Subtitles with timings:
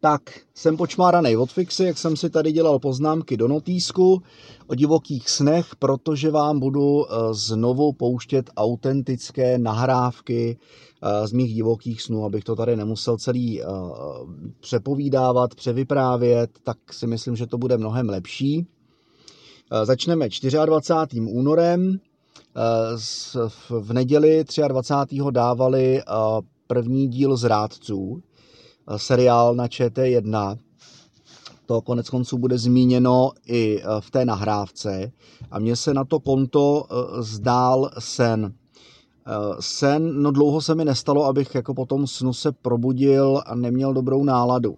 [0.00, 0.22] Tak,
[0.54, 4.22] jsem počmáraný od fixy, jak jsem si tady dělal poznámky do notýsku
[4.66, 10.58] o divokých snech, protože vám budu eh, znovu pouštět autentické nahrávky
[11.02, 13.66] eh, z mých divokých snů, abych to tady nemusel celý eh,
[14.60, 18.66] přepovídávat, převyprávět, tak si myslím, že to bude mnohem lepší.
[19.84, 20.28] Začneme
[20.66, 21.20] 24.
[21.20, 21.98] únorem.
[23.70, 25.18] V neděli 23.
[25.30, 26.02] dávali
[26.66, 28.22] první díl z rádců
[28.96, 30.58] seriál na ČT1.
[31.66, 35.12] To konec konců bude zmíněno i e, v té nahrávce.
[35.50, 38.52] A mně se na to konto e, zdál sen.
[39.60, 43.94] Sen, no dlouho se mi nestalo, abych jako po tom snu se probudil a neměl
[43.94, 44.76] dobrou náladu.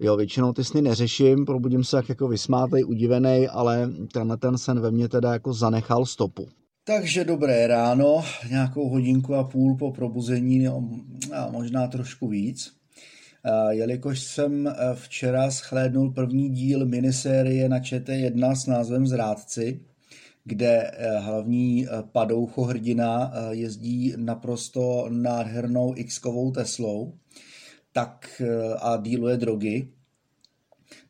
[0.00, 4.80] Jo, většinou ty sny neřeším, probudím se jak jako vysmátej, udivený, ale tenhle ten sen
[4.80, 6.48] ve mně teda jako zanechal stopu.
[6.84, 10.90] Takže dobré ráno, nějakou hodinku a půl po probuzení, no,
[11.34, 12.81] a možná trošku víc.
[13.70, 19.80] Jelikož jsem eh, včera schlédnul první díl minisérie na ČT1 s názvem Zrádci,
[20.44, 27.14] kde eh, hlavní eh, padoucho hrdina jezdí naprosto nádhernou X-kovou Teslou
[27.94, 28.42] tak,
[28.78, 29.88] a díluje drogy,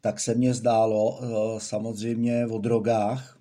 [0.01, 1.21] tak se mně zdálo
[1.59, 3.39] samozřejmě o drogách.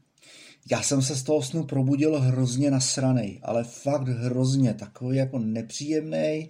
[0.72, 6.50] Já jsem se z toho snu probudil hrozně nasranej, ale fakt hrozně, takový jako nepříjemný,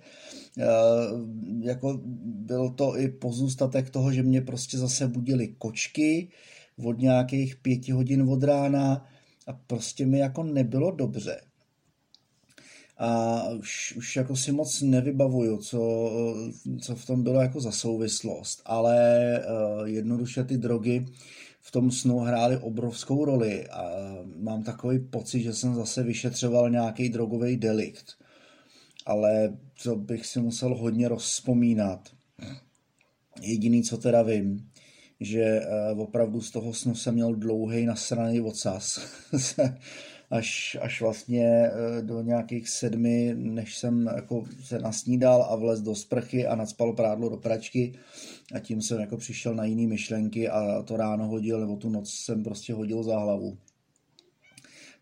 [1.60, 6.30] jako byl to i pozůstatek toho, že mě prostě zase budili kočky
[6.84, 9.06] od nějakých pěti hodin od rána
[9.48, 11.42] a prostě mi jako nebylo dobře.
[12.98, 16.12] A už, už jako si moc nevybavuju, co,
[16.82, 18.96] co v tom bylo jako za souvislost, ale
[19.40, 21.06] uh, jednoduše ty drogy
[21.62, 23.92] v tom snu hrály obrovskou roli a
[24.38, 28.21] mám takový pocit, že jsem zase vyšetřoval nějaký drogový delikt
[29.06, 32.10] ale to bych si musel hodně rozpomínat.
[33.42, 34.70] Jediný, co teda vím,
[35.20, 39.00] že eh, opravdu z toho snu jsem měl dlouhý nasraný ocas.
[40.32, 45.96] až, až vlastně eh, do nějakých sedmi, než jsem jako se nasnídal a vlez do
[45.96, 47.94] sprchy a nadspal prádlo do pračky
[48.54, 52.14] a tím jsem jako přišel na jiné myšlenky a to ráno hodil, nebo tu noc
[52.14, 53.58] jsem prostě hodil za hlavu.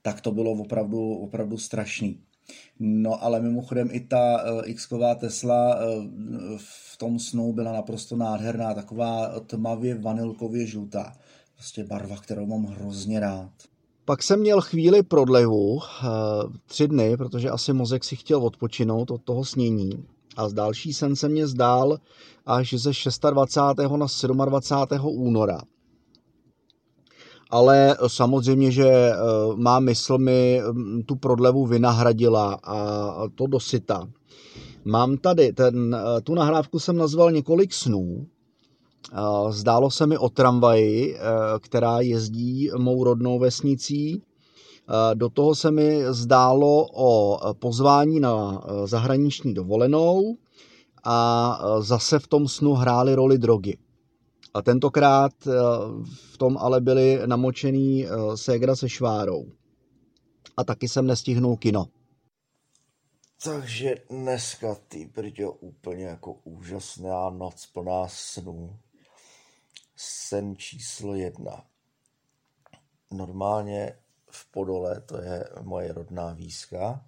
[0.02, 2.20] Tak to bylo opravdu, opravdu strašný.
[2.80, 6.06] No ale mimochodem i ta uh, X-ková Tesla uh,
[6.58, 11.14] v tom snu byla naprosto nádherná, taková tmavě vanilkově žlutá.
[11.56, 13.52] Prostě barva, kterou mám hrozně rád.
[14.06, 15.82] Pak jsem měl chvíli prodlevu, uh,
[16.66, 20.06] tři dny, protože asi mozek si chtěl odpočinout od toho snění.
[20.38, 21.98] A z další sen se mě zdál
[22.46, 22.92] až ze
[23.32, 24.34] 26.
[24.34, 25.02] na 27.
[25.04, 25.62] února
[27.50, 29.16] ale samozřejmě, že eh,
[29.56, 34.08] má mysl mi mm, tu prodlevu vynahradila a to dosyta.
[34.86, 38.26] Mám tady, ten, eh, tu nahrávku jsem nazval několik snů.
[39.14, 41.18] Eh, zdálo se mi o tramvaji,
[41.60, 44.22] která jezdí mou rodnou vesnicí.
[45.14, 50.38] Do toho se mi zdálo o pozvání na zahraniční dovolenou
[51.04, 53.78] a zase v tom snu hrály roli drogy.
[54.54, 55.52] A tentokrát eh,
[56.34, 59.52] v tom ale byli namočený eh, Segra se Švárou.
[60.58, 61.86] A taky jsem nestihnul kino.
[63.44, 68.80] Takže dneska, ty brďo, úplně jako úžasná noc plná snů.
[69.96, 71.66] Sen číslo jedna.
[73.12, 73.94] Normálně
[74.32, 77.06] v Podole, to je moje rodná výzka,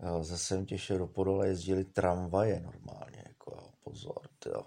[0.00, 4.62] eh, ze Semtěše do Podole jezdili tramvaje normálně, jako pozor, jo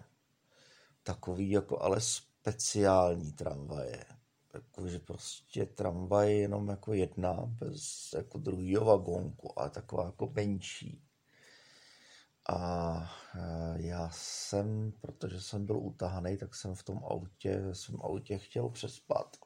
[1.04, 4.06] takový jako ale speciální tramvaje.
[4.54, 11.04] Jakože prostě tramvaj jenom jako jedna, bez jako druhého vagónku, a taková jako menší.
[12.50, 18.02] A e, já jsem, protože jsem byl utahaný, tak jsem v tom autě, v svém
[18.02, 19.38] autě chtěl přespat.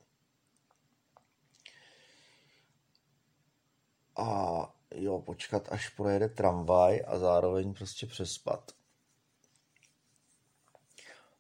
[4.17, 8.72] A jo, počkat, až projede tramvaj a zároveň prostě přespat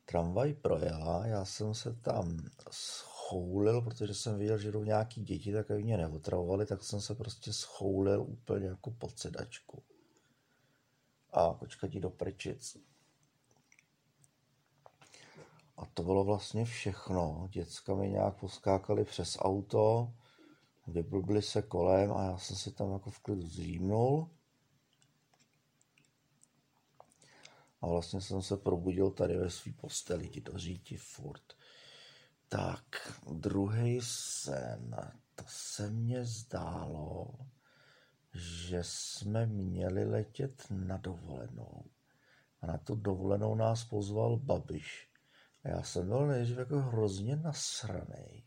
[0.09, 2.37] tramvaj projela, já jsem se tam
[2.71, 7.15] schoulil, protože jsem viděl, že jdou nějaký děti, tak aby mě neotravovali, tak jsem se
[7.15, 9.83] prostě schoulil úplně jako pod sedačku.
[11.31, 12.77] A počkat do prčic.
[15.77, 17.47] A to bylo vlastně všechno.
[17.51, 20.13] Děcka mi nějak poskákali přes auto,
[20.87, 24.29] vyblbli se kolem a já jsem si tam jako v klidu zřímnul.
[27.81, 31.53] A vlastně jsem se probudil tady ve své posteli, ti to říti furt.
[32.49, 32.85] Tak,
[33.31, 34.95] druhý sen,
[35.35, 37.33] to se mně zdálo,
[38.33, 41.83] že jsme měli letět na dovolenou.
[42.61, 45.09] A na tu dovolenou nás pozval Babiš.
[45.63, 48.43] A já jsem byl nejdřív jako hrozně nasraný.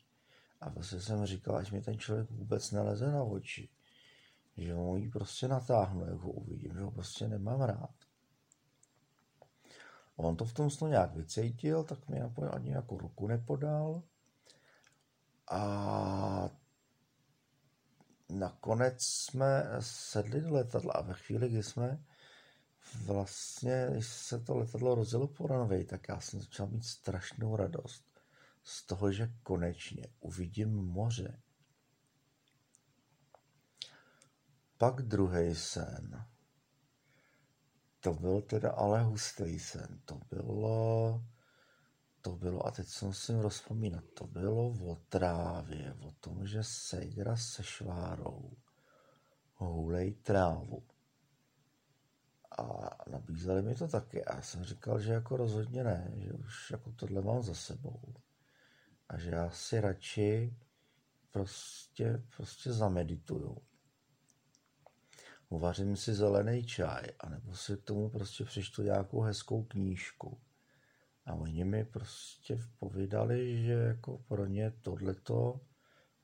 [0.61, 3.69] A vlastně jsem říkal, ať mi ten člověk vůbec neleze na oči.
[4.57, 7.95] Že ho jí prostě natáhnu, jak ho uvidím, že ho prostě nemám rád.
[10.23, 12.21] On to v tom snu nějak vycítil, tak mi
[12.53, 14.03] ani jako ruku nepodal.
[15.51, 16.51] A
[18.29, 22.05] nakonec jsme sedli do letadla a ve chvíli, kdy jsme
[23.05, 28.05] vlastně, když se to letadlo rozjelo po runway, tak já jsem začal mít strašnou radost
[28.65, 31.41] z toho, že konečně uvidím moře.
[34.79, 36.27] Pak druhý sen.
[38.01, 40.01] To byl teda ale hustý sen.
[40.05, 41.25] To bylo,
[42.21, 47.37] to bylo, a teď se musím rozpomínat, to bylo o trávě, o tom, že Segra
[47.37, 48.57] se švárou
[49.55, 50.83] hulej trávu.
[52.59, 54.25] A nabízeli mi to taky.
[54.25, 58.01] A já jsem říkal, že jako rozhodně ne, že už jako tohle mám za sebou.
[59.09, 60.57] A že já si radši
[61.31, 63.57] prostě, prostě zamedituju.
[65.53, 70.41] Uvařím si zelený čaj, anebo si k tomu prostě přečtu nějakou hezkou knížku.
[71.27, 75.61] A oni mi prostě povídali, že jako pro ně tohleto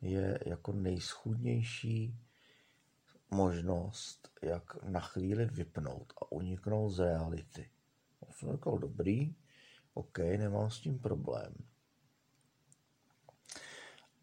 [0.00, 2.18] je jako nejschudnější
[3.30, 7.70] možnost, jak na chvíli vypnout a uniknout z reality.
[8.26, 9.34] Já jsem říkal, dobrý,
[9.94, 11.54] OK, nemám s tím problém.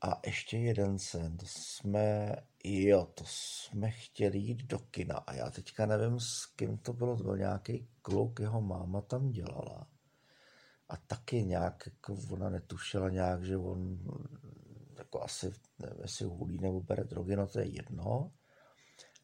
[0.01, 5.49] A ještě jeden sen, to jsme, jo, to jsme chtěli jít do kina a já
[5.49, 9.87] teďka nevím, s kým to bylo, to byl nějaký kluk, jeho máma tam dělala.
[10.89, 13.97] A taky nějak, jako ona netušila nějak, že on
[14.97, 18.31] jako asi, nevím, jestli hulí nebo bere drogy, no to je jedno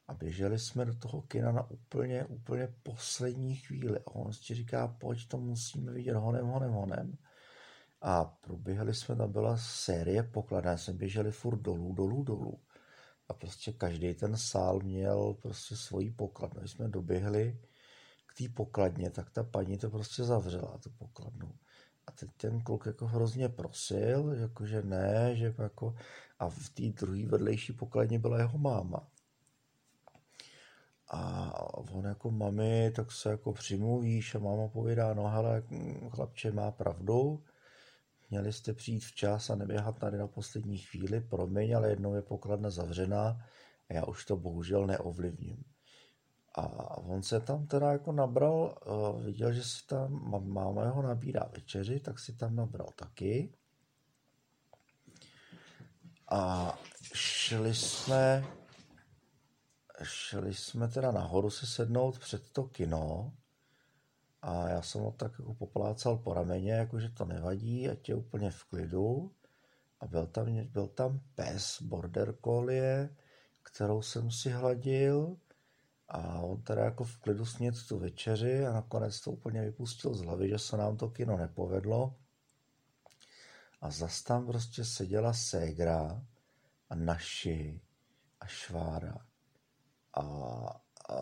[0.10, 4.00] a běželi jsme do toho kina na úplně, úplně poslední chvíli.
[4.00, 7.18] A on si říká, pojď, to musíme vidět honem, honem, honem.
[8.02, 12.60] A proběhli jsme, tam byla série pokladen, jsme běželi furt dolů, dolů, dolů.
[13.30, 16.60] A prostě každý ten sál měl prostě svoji pokladnu.
[16.60, 17.60] Když jsme doběhli
[18.26, 21.52] k té pokladně, tak ta paní to prostě zavřela, tu pokladnu.
[22.08, 25.96] A teď ten kluk jako hrozně prosil, jakože ne, že jako...
[26.40, 29.08] A v té druhé vedlejší pokladně byla jeho máma.
[31.08, 35.64] A on jako mami, tak se jako přimluvíš a máma povídá, no hele,
[36.10, 37.44] chlapče má pravdu,
[38.30, 42.70] měli jste přijít včas a neběhat tady na poslední chvíli, promiň, ale jednou je pokladna
[42.70, 43.46] zavřená
[43.90, 45.64] a já už to bohužel neovlivním.
[46.56, 51.50] A on se tam teda jako nabral, uh, viděl, že si tam máma jeho nabírá
[51.56, 53.54] večeři, tak si tam nabral taky.
[56.32, 56.74] A
[57.14, 58.44] šli jsme
[60.04, 63.34] šli jsme teda nahoru se sednout před to kino
[64.42, 68.52] a já jsem ho tak jako poplácal po rameně, jakože to nevadí, ať je úplně
[68.52, 69.32] v klidu.
[70.00, 73.16] A byl tam, byl tam pes border collie,
[73.64, 75.38] kterou jsem si hladil
[76.08, 80.22] a on teda jako v klidu sněd tu večeři a nakonec to úplně vypustil z
[80.22, 82.16] hlavy, že se nám to kino nepovedlo.
[83.82, 86.26] A zas tam prostě seděla ségra
[86.90, 87.82] a naši
[88.40, 89.18] a švára
[90.14, 90.22] a,
[91.10, 91.16] a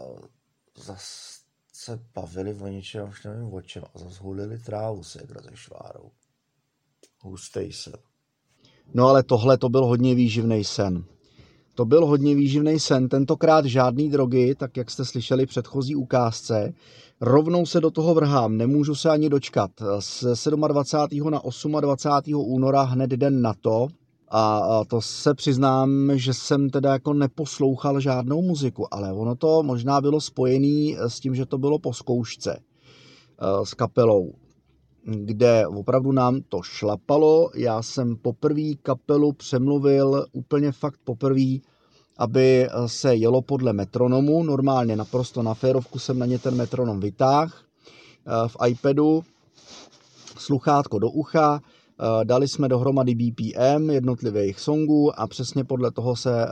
[0.75, 1.47] zase
[1.78, 4.24] se bavili o něčem, už nevím o čem, a zase
[4.66, 6.12] trávu se se švárou.
[7.22, 7.94] Hustej sen.
[8.94, 11.04] No ale tohle to byl hodně výživný sen.
[11.76, 16.74] To byl hodně výživný sen, tentokrát žádný drogy, tak jak jste slyšeli v předchozí ukázce.
[17.22, 19.72] Rovnou se do toho vrhám, nemůžu se ani dočkat.
[20.00, 21.31] Z 27.
[21.31, 21.42] na
[21.81, 22.36] 28.
[22.36, 23.88] února hned den na to
[24.30, 30.02] a to se přiznám, že jsem teda jako neposlouchal žádnou muziku, ale ono to možná
[30.02, 34.34] bylo spojené s tím, že to bylo po zkoušce eh, s kapelou,
[35.06, 37.50] kde opravdu nám to šlapalo.
[37.56, 41.57] Já jsem poprvé kapelu přemluvil úplně fakt poprvé,
[42.18, 44.44] aby se jelo podle metronomu.
[44.44, 49.24] Normálně naprosto na férovku jsem na ně ten metronom vytáhl eh, v iPadu,
[50.38, 51.77] sluchátko do ucha, Eh,
[52.23, 56.49] dali jsme dohromady BPM jednotlivých songů a přesně podle toho se eh,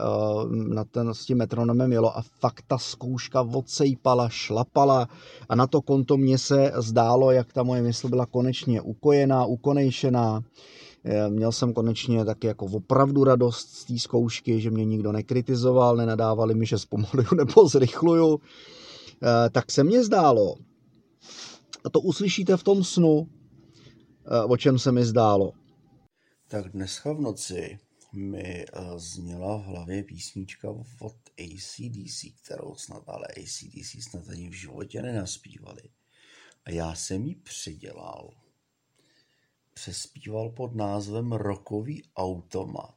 [0.49, 5.07] na ten, s tím metronomem jelo a fakt ta zkouška odsejpala, šlapala
[5.49, 10.41] a na to konto mě se zdálo, jak ta moje mysl byla konečně ukojená, ukonejšená.
[11.03, 15.95] Eh, měl jsem konečně taky jako opravdu radost z té zkoušky, že mě nikdo nekritizoval,
[15.95, 18.39] nenadávali mi, že zpomaluju nebo zrychluju.
[19.51, 20.55] Tak se mně zdálo,
[21.85, 23.34] a to uslyšíte v tom snu, Eh,
[24.47, 25.53] o čem se mi zdálo.
[26.47, 27.79] Tak dneska v noci
[28.13, 34.53] mi eh, zněla v hlavě písnička od ACDC, kterou snad ale ACDC snad ani v
[34.53, 35.81] životě nenaspívali.
[36.65, 38.29] A já jsem ji přidělal.
[39.73, 42.95] Přespíval pod názvem Rokový automat.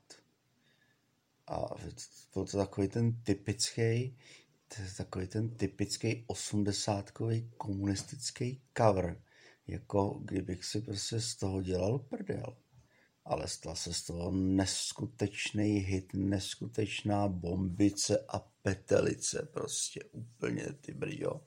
[1.47, 1.67] A
[2.35, 4.17] byl to takový ten typický,
[4.97, 9.23] takový ten typický osmdesátkový komunistický cover.
[9.69, 12.57] Jako kdybych si prostě z toho dělal prdel.
[13.25, 20.05] Ale stal se z toho neskutečný hit, neskutečná bombice a petelice, prostě.
[20.13, 21.41] Úplně ty brjo.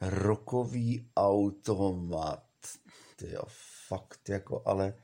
[0.00, 2.46] Rokový automat,
[3.16, 3.42] ty jo,
[3.88, 4.94] fakt jako, ale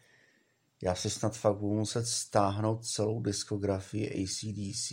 [0.82, 4.92] já se snad fakt budu muset stáhnout celou diskografii ACDC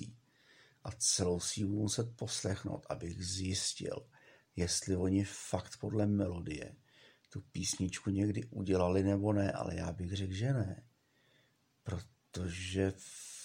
[0.84, 4.06] a celou si budu muset poslechnout, abych zjistil,
[4.56, 6.76] jestli oni fakt podle melodie
[7.30, 10.84] tu písničku někdy udělali nebo ne, ale já bych řekl, že ne
[11.90, 12.94] protože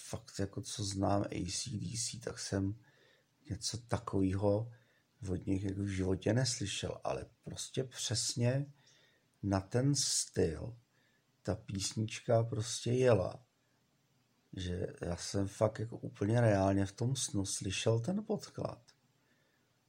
[0.09, 2.75] fakt jako co znám ACDC, tak jsem
[3.49, 4.71] něco takového
[5.29, 8.65] od nich jako v životě neslyšel, ale prostě přesně
[9.43, 10.77] na ten styl
[11.43, 13.45] ta písnička prostě jela.
[14.53, 18.84] Že já jsem fakt jako úplně reálně v tom snu slyšel ten podklad.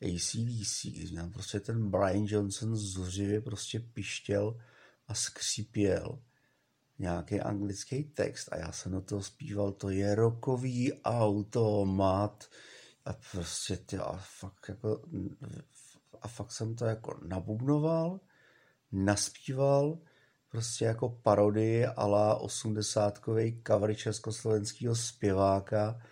[0.02, 4.60] ACDC, když nám prostě ten Brian Johnson zuřivě prostě pištěl
[5.08, 6.22] a skřípěl
[6.98, 12.44] nějaký anglický text a já jsem do toho zpíval, to je rokový automat
[13.04, 15.02] a prostě ty a fakt jako
[16.22, 18.20] a fakt jsem to jako nabubnoval,
[18.92, 19.98] naspíval,
[20.50, 26.02] prostě jako parodii ala osmdesátkový cover československého zpěváka,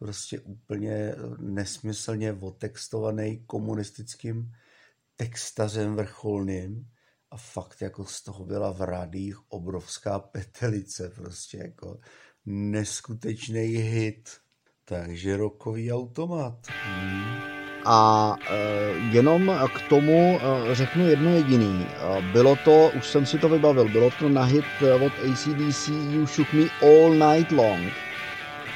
[0.00, 4.52] prostě úplně nesmyslně otextovaný komunistickým
[5.16, 6.86] textařem vrcholným
[7.30, 11.98] a fakt jako z toho byla v rádích obrovská petelice, prostě jako
[12.46, 14.30] neskutečný hit.
[14.84, 16.66] Takže rokový automat.
[16.68, 17.60] Hmm.
[17.84, 18.56] A e,
[19.12, 21.86] jenom k tomu e, řeknu jedno jediný.
[21.86, 24.64] E, bylo to, už jsem si to vybavil, bylo to na hit
[25.06, 27.92] od ACDC You Shook Me All Night Long.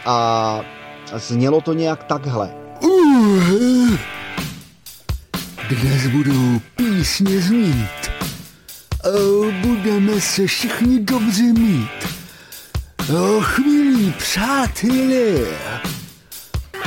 [0.06, 2.50] A znělo to nějak takhle.
[2.80, 3.98] Uh,
[5.68, 8.04] dnes budou písně znít
[9.50, 11.90] budeme se všichni dobře mít.
[13.18, 15.46] O chvíli, přátelé,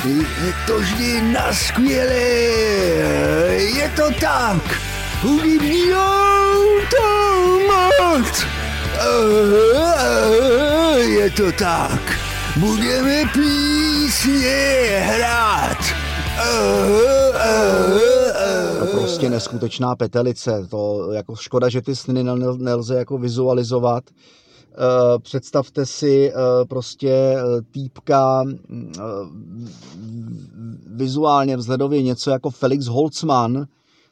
[0.06, 2.24] je to vždy na skvělé,
[3.54, 4.82] je to tak,
[5.22, 7.18] hudební automat.
[10.98, 12.20] Je to tak,
[12.60, 14.56] budeme písně
[15.04, 15.78] hrát.
[18.92, 20.68] Prostě neskutečná petelice.
[20.70, 22.24] To jako škoda, že ty sny
[22.58, 24.04] nelze jako vizualizovat.
[24.78, 26.36] Eh, představte si eh,
[26.70, 28.44] prostě eh, týpka
[30.88, 33.66] vizuálně vzhledově něco jako Felix Holtzman,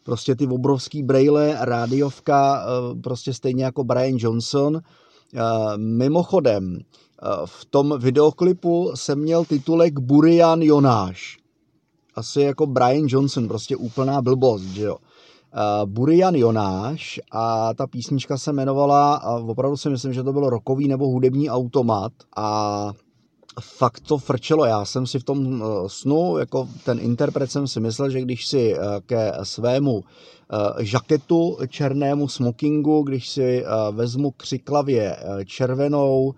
[0.04, 2.66] prostě ty obrovský brejle, rádiovka,
[3.04, 4.82] prostě stejně jako Brian Johnson.
[5.76, 6.80] Mimochodem,
[7.46, 11.38] v tom videoklipu jsem měl titulek Burian Jonáš
[12.16, 14.96] asi jako Brian Johnson, prostě úplná blbost, že jo.
[14.96, 20.50] Uh, Burian Jonáš a ta písnička se jmenovala, a opravdu si myslím, že to bylo
[20.50, 22.92] rokový nebo hudební automat a
[23.62, 24.66] fakt to frčelo.
[24.66, 28.48] Já jsem si v tom uh, snu, jako ten interpret jsem si myslel, že když
[28.48, 30.04] si ke svému
[30.80, 36.34] žaketu černému smokingu, když si vezmu křiklavě červenou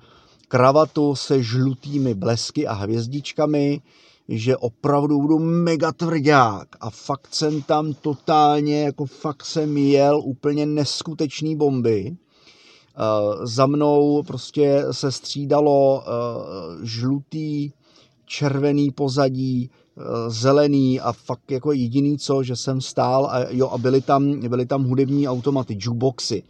[0.48, 3.82] kravatu se žlutými blesky a hvězdičkami,
[4.30, 10.66] že opravdu budu mega tvrdák a fakt jsem tam totálně, jako fakt jsem jel úplně
[10.66, 12.12] neskutečný bomby.
[12.12, 17.72] Uh, za mnou prostě se střídalo uh, žlutý,
[18.26, 23.78] červený pozadí, uh, zelený a fakt jako jediný co, že jsem stál a jo a
[23.78, 26.44] byly tam, byly tam hudební automaty, jukeboxy,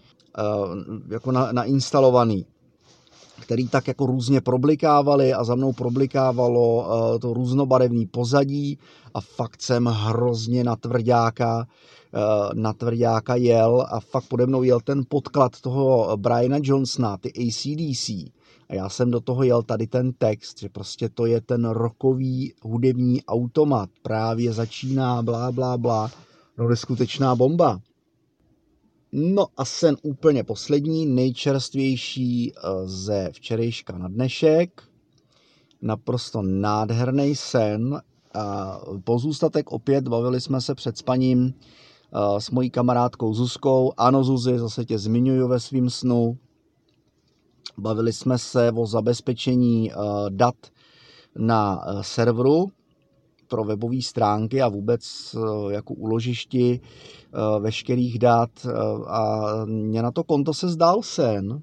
[1.09, 2.45] jako na, nainstalovaný
[3.47, 8.77] který tak jako různě problikávali a za mnou problikávalo eh, to různobarevný pozadí
[9.13, 11.67] a fakt jsem hrozně na tvrdáka,
[12.13, 12.19] eh,
[12.53, 18.09] na tvrdáka jel a fakt pode mnou jel ten podklad toho Briana Johnsona, ty ACDC.
[18.69, 22.53] A já jsem do toho jel tady ten text, že prostě to je ten rokový
[22.61, 26.11] hudební automat, právě začíná, blá, blá, blá,
[26.57, 27.79] no skutečná bomba.
[29.11, 34.83] No a sen úplně poslední, nejčerstvější eh, ze včerejška na dnešek.
[35.81, 38.01] Naprosto nádherný sen.
[39.03, 43.93] Pozůstatek opět bavili jsme se před spaním eh, s mojí kamarádkou Zuzkou.
[43.97, 46.37] Ano, Zuzi, zase tě zmiňuju ve svým snu.
[47.77, 49.95] Bavili jsme se o zabezpečení eh,
[50.29, 50.55] dat
[51.37, 52.71] na serveru,
[53.47, 55.03] pro webové stránky a vůbec
[55.35, 58.67] eh, jako uložišti eh, veškerých dat
[59.07, 61.61] a mě na to konto se zdál sen.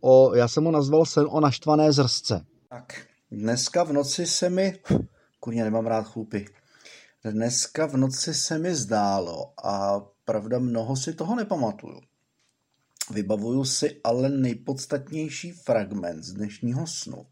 [0.00, 2.44] O, já jsem ho nazval sen o naštvané zrsce.
[2.68, 4.78] Tak, dneska v noci se mi...
[5.40, 6.46] Kurně, nemám rád chlupy.
[7.24, 12.00] Dneska v noci se mi zdálo a pravda mnoho si toho nepamatuju.
[13.10, 17.26] Vybavuju si ale nejpodstatnější fragment z dnešního snu.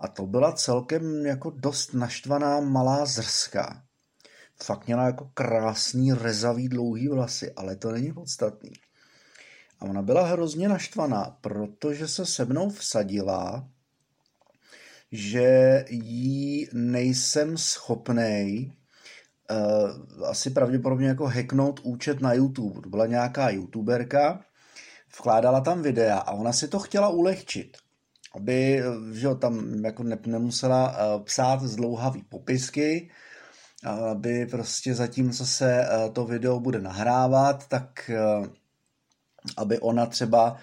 [0.00, 3.82] A to byla celkem jako dost naštvaná malá zrska.
[4.62, 8.70] Fakt měla jako krásný, rezavý, dlouhý vlasy, ale to není podstatný.
[9.80, 13.68] A ona byla hrozně naštvaná, protože se se mnou vsadila,
[15.12, 18.72] že jí nejsem schopnej
[19.50, 22.80] uh, asi pravděpodobně jako hacknout účet na YouTube.
[22.80, 24.44] To byla nějaká youtuberka,
[25.18, 27.76] vkládala tam videa a ona si to chtěla ulehčit
[28.34, 28.82] aby
[29.12, 33.10] že tam jako ne, nemusela uh, psát zdlouhavý popisky,
[34.10, 38.46] aby prostě zatímco se uh, to video bude nahrávat, tak uh,
[39.56, 40.56] aby ona třeba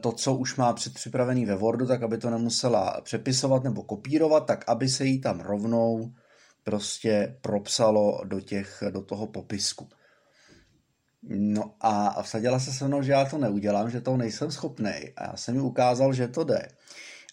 [0.00, 4.64] to, co už má předpřipravený ve Wordu, tak aby to nemusela přepisovat nebo kopírovat, tak
[4.68, 6.12] aby se jí tam rovnou
[6.64, 9.88] prostě propsalo do, těch, do toho popisku.
[11.28, 14.92] No a vsadila se se mnou, že já to neudělám, že to nejsem schopný.
[15.16, 16.68] A já jsem mi ukázal, že to jde.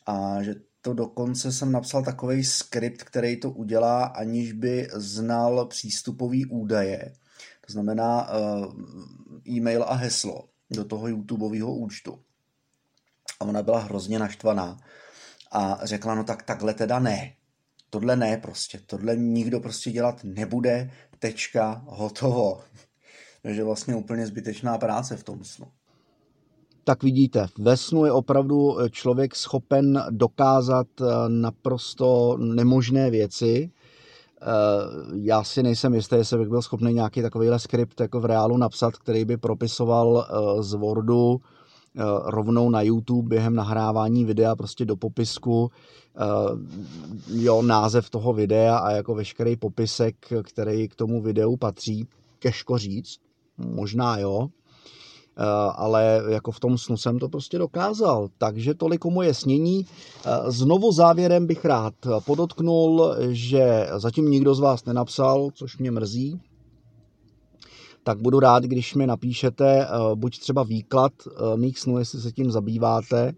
[0.08, 6.46] A že to dokonce jsem napsal takový skript, který to udělá, aniž by znal přístupový
[6.46, 7.14] údaje.
[7.68, 8.74] To znamená uh,
[9.48, 12.20] e-mail a heslo do toho YouTubeového účtu.
[13.40, 14.78] A ona byla hrozně naštvaná.
[15.52, 17.36] A řekla, no tak takhle teda ne.
[17.90, 18.80] Tohle ne prostě.
[18.86, 20.92] Tohle nikdo prostě dělat nebude.
[21.20, 22.64] Tečka, hotovo.
[23.42, 25.72] Takže vlastně úplně zbytečná práce v tom snu.
[26.88, 33.72] Tak vidíte, ve snu je opravdu člověk schopen dokázat eh, naprosto nemožné věci.
[34.42, 34.46] Eh,
[35.14, 38.98] já si nejsem jistý, jestli bych byl schopný nějaký takovýhle skript jako v reálu napsat,
[38.98, 41.42] který by propisoval eh, z Wordu
[42.26, 45.72] rovnou na YouTube během nahrávání videa prostě do popisku.
[47.34, 52.08] Jo, název toho videa a jako veškerý popisek, který k tomu videu patří,
[52.40, 53.18] těžko říct.
[53.58, 54.67] Možná jo, eh,
[55.76, 58.30] ale jako v tom snu jsem to prostě dokázal.
[58.38, 59.86] Takže toliko moje snění.
[60.26, 61.94] Eh, znovu závěrem bych rád
[62.26, 66.42] podotknul, že zatím nikdo z vás nenapsal, což mě mrzí,
[68.04, 71.12] tak budu rád, když mi napíšete eh, buď třeba výklad
[71.56, 73.34] mých snů, jestli se tím zabýváte,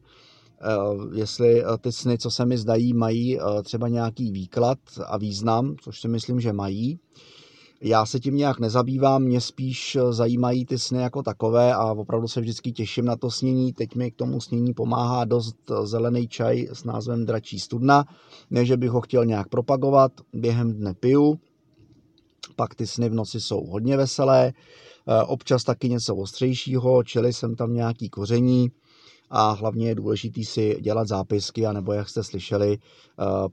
[1.13, 6.07] jestli ty sny, co se mi zdají, mají třeba nějaký výklad a význam, což si
[6.07, 6.99] myslím, že mají.
[7.81, 12.27] Já se tím nějak nezabývám, mě spíš eh, zajímají ty sny jako takové a opravdu
[12.27, 13.73] se vždycky těším na to snění.
[13.73, 18.05] Teď mi k tomu snění pomáhá dost eh, zelený čaj s názvem Dračí studna.
[18.49, 21.39] Ne, že bych ho chtěl nějak propagovat, během dne piju.
[22.55, 27.55] Pak ty sny v noci jsou hodně veselé, eh, občas taky něco ostřejšího, čili jsem
[27.55, 28.71] tam nějaký koření
[29.29, 32.77] a hlavně je důležité si dělat zápisky, anebo jak jste slyšeli,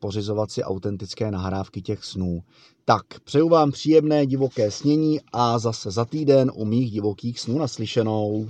[0.01, 2.41] pořizovat si autentické nahrávky těch snů.
[2.85, 8.49] Tak, přeju vám příjemné divoké snění a zase za týden u mých divokých snů naslyšenou.